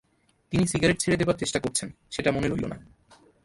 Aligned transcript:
তিনি 0.51 0.63
সিগারেট 0.67 0.97
ছেড়ে 0.99 1.17
দেবার 1.17 1.37
চেষ্টা 1.37 1.59
করছেন, 1.59 1.91
সেটা 2.11 2.31
মনে 2.31 2.47
রইল 2.47 2.65
না। 2.65 2.77